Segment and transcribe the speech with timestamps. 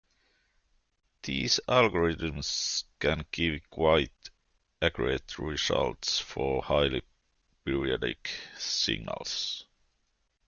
[1.21, 4.31] These algorithms can give quite
[4.81, 7.03] accurate results for highly
[7.63, 9.65] periodic signals.